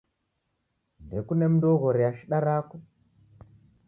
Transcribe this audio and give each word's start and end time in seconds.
Ndekuna 1.03 1.45
mundu 1.51 1.65
oghorea 1.73 2.11
shida 2.17 2.37
rako? 2.45 2.77